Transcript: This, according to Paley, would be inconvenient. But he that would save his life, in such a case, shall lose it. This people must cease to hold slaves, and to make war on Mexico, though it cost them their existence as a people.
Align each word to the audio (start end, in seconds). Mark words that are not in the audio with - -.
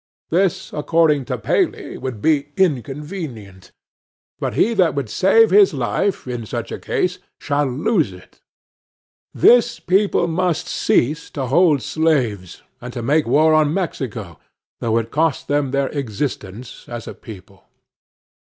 This, 0.31 0.73
according 0.73 1.25
to 1.25 1.37
Paley, 1.37 1.95
would 1.95 2.23
be 2.23 2.53
inconvenient. 2.57 3.71
But 4.39 4.55
he 4.55 4.73
that 4.73 4.95
would 4.95 5.11
save 5.11 5.51
his 5.51 5.75
life, 5.75 6.27
in 6.27 6.47
such 6.47 6.71
a 6.71 6.79
case, 6.79 7.19
shall 7.39 7.67
lose 7.67 8.11
it. 8.11 8.41
This 9.31 9.79
people 9.79 10.27
must 10.27 10.65
cease 10.65 11.29
to 11.37 11.45
hold 11.45 11.83
slaves, 11.83 12.63
and 12.81 12.91
to 12.93 13.03
make 13.03 13.27
war 13.27 13.53
on 13.53 13.75
Mexico, 13.75 14.39
though 14.79 14.97
it 14.97 15.11
cost 15.11 15.47
them 15.47 15.69
their 15.69 15.89
existence 15.89 16.89
as 16.89 17.07
a 17.07 17.13
people. 17.13 17.65